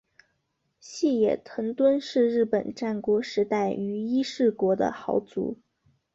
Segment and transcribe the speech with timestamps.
[0.79, 5.59] 细野藤敦是日本战国时代于伊势国的豪族。